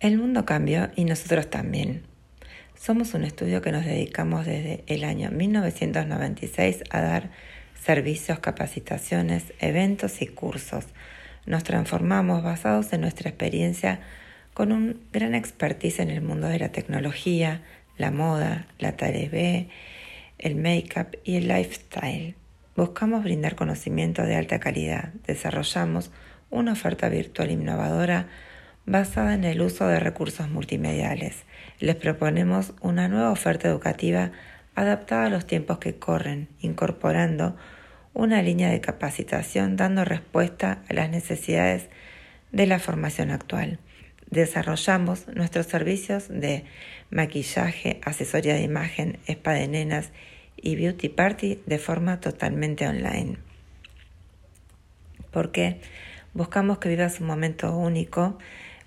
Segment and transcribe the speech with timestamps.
[0.00, 2.02] El mundo cambió y nosotros también.
[2.76, 7.30] Somos un estudio que nos dedicamos desde el año 1996 a dar
[7.74, 10.84] servicios, capacitaciones, eventos y cursos.
[11.46, 13.98] Nos transformamos basados en nuestra experiencia
[14.54, 17.62] con un gran expertise en el mundo de la tecnología,
[17.96, 19.68] la moda, la TV,
[20.38, 22.36] el make-up y el lifestyle.
[22.76, 25.12] Buscamos brindar conocimiento de alta calidad.
[25.26, 26.12] Desarrollamos
[26.50, 28.28] una oferta virtual innovadora
[28.88, 31.44] basada en el uso de recursos multimediales.
[31.78, 34.32] Les proponemos una nueva oferta educativa
[34.74, 37.56] adaptada a los tiempos que corren, incorporando
[38.14, 41.88] una línea de capacitación dando respuesta a las necesidades
[42.50, 43.78] de la formación actual.
[44.30, 46.64] Desarrollamos nuestros servicios de
[47.10, 50.12] maquillaje, asesoría de imagen, spa de nenas
[50.56, 53.36] y beauty party de forma totalmente online.
[55.30, 55.80] Porque
[56.32, 58.38] buscamos que vivas un momento único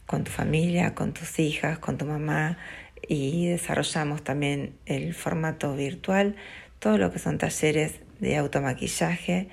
[0.05, 2.57] con tu familia, con tus hijas, con tu mamá
[3.07, 6.35] y desarrollamos también el formato virtual,
[6.79, 9.49] todo lo que son talleres de automaquillaje,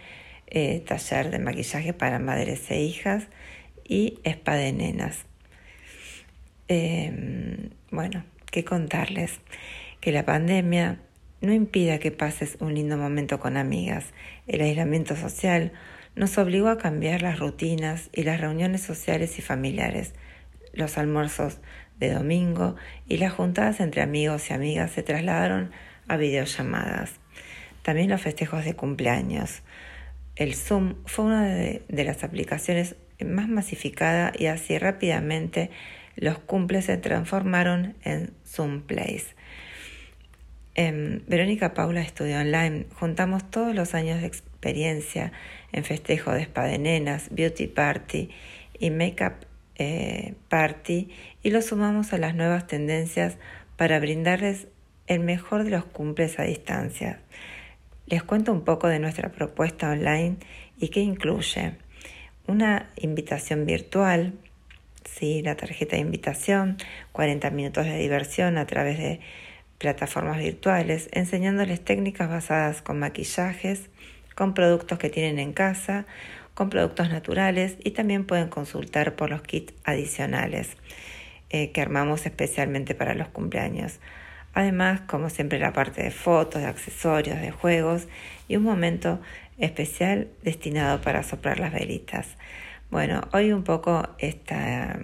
[0.47, 3.29] eh, taller de maquillaje para madres e hijas
[3.85, 5.25] y spa de nenas.
[6.69, 9.41] Em, bueno, ¿qué contarles?
[10.01, 11.01] Que la pandemia
[11.41, 14.07] no impida que pases un lindo momento con amigas.
[14.47, 15.73] El aislamiento social
[16.15, 20.15] nos obligó a cambiar las rutinas y las reuniones sociales y familiares
[20.79, 21.59] los almuerzos
[21.98, 22.77] de domingo
[23.09, 25.73] y las juntadas entre amigos y amigas se trasladaron
[26.07, 27.12] a videollamadas.
[27.83, 29.62] También los festejos de cumpleaños.
[30.37, 35.71] El Zoom fue una de, las aplicaciones más masificada y así rápidamente
[36.15, 39.34] los cumples se transformaron en Zoom Plays.
[40.75, 45.33] En Verónica Paula Estudio Online juntamos todos los años de experiencia
[45.73, 48.31] en festejo de spa de nenas, beauty party
[48.79, 49.48] y make-up
[49.79, 51.11] eh, party
[51.43, 53.39] y lo sumamos a las nuevas tendencias
[53.77, 54.67] para brindarles
[55.07, 57.21] el mejor de los cumples a distancia.
[58.06, 60.37] Les cuento un poco de nuestra propuesta online
[60.78, 61.75] y qué incluye
[62.47, 64.33] una invitación virtual,
[65.05, 65.43] ¿sí?
[65.43, 66.78] la tarjeta de invitación,
[67.12, 69.21] 40 minutos de diversión a través de
[69.78, 73.91] plataformas virtuales, enseñándoles técnicas basadas con maquillajes,
[74.34, 76.06] con productos que tienen en casa,
[76.59, 80.71] con productos naturales y también pueden consultar por los kits adicionales
[81.51, 84.01] eh, que armamos especialmente para los cumpleaños.
[84.55, 88.09] Además, como siempre, la parte de fotos, de accesorios, de juegos
[88.49, 89.21] y un momento
[89.57, 92.27] especial destinado para soplar las velitas.
[92.91, 94.99] Bueno, hoy un poco esta,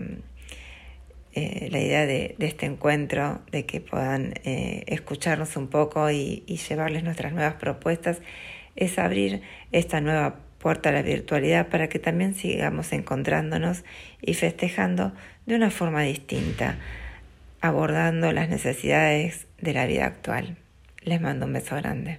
[1.35, 6.57] eh, la idea de, este encuentro, de que puedan eh, escucharnos un poco y, y
[6.57, 8.23] llevarles nuestras nuevas propuestas,
[8.75, 13.85] es abrir esta nueva puerta la virtualidad para que también sigamos encontrándonos
[14.23, 15.13] y festejando
[15.45, 16.77] de una forma distinta,
[17.61, 20.57] abordando las necesidades de la vida actual.
[21.03, 22.19] Les mando un beso grande.